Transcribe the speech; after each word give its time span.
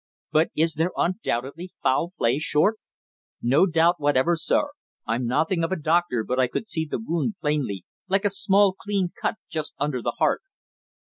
"But 0.31 0.49
is 0.55 0.73
there 0.73 0.89
undoubtedly 0.97 1.73
foul 1.83 2.11
play, 2.17 2.39
Short?" 2.39 2.79
"No 3.39 3.67
doubt 3.67 3.99
whatever, 3.99 4.35
sir. 4.35 4.69
I'm 5.05 5.27
nothing 5.27 5.63
of 5.63 5.71
a 5.71 5.75
doctor, 5.75 6.23
but 6.23 6.39
I 6.39 6.47
could 6.47 6.67
see 6.67 6.87
the 6.89 6.97
wound 6.97 7.35
plainly, 7.39 7.85
like 8.07 8.25
a 8.25 8.31
small 8.31 8.73
clean 8.73 9.11
cut 9.21 9.35
just 9.47 9.75
under 9.77 10.01
the 10.01 10.15
heart." 10.17 10.41